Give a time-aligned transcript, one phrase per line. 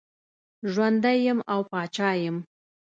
[0.71, 2.37] ژوندی یم او پاچا یم.